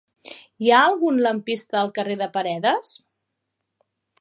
[0.63, 2.91] Hi ha algun lampista al carrer de Paredes?